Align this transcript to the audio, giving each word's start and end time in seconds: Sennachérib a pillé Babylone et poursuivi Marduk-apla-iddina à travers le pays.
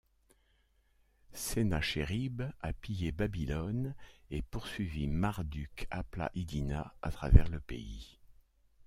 Sennachérib 1.31 2.41
a 2.61 2.73
pillé 2.73 3.11
Babylone 3.11 3.93
et 4.31 4.41
poursuivi 4.41 5.05
Marduk-apla-iddina 5.07 6.95
à 7.03 7.11
travers 7.11 7.47
le 7.49 7.59
pays. 7.59 8.17